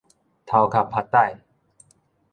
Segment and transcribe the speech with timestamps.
[0.47, 1.31] 頭殼 pha̍t-tái